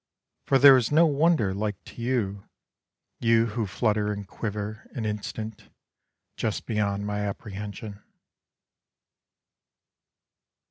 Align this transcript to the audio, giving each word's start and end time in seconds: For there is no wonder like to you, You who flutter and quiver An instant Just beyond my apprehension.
For 0.47 0.57
there 0.57 0.77
is 0.77 0.91
no 0.91 1.05
wonder 1.05 1.53
like 1.53 1.79
to 1.83 2.01
you, 2.01 2.49
You 3.19 3.45
who 3.53 3.67
flutter 3.67 4.11
and 4.11 4.27
quiver 4.27 4.89
An 4.95 5.05
instant 5.05 5.69
Just 6.35 6.65
beyond 6.65 7.05
my 7.05 7.19
apprehension. 7.19 8.01